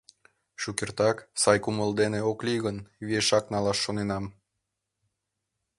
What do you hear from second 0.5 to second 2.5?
Шукертак, сай кумыл дене ок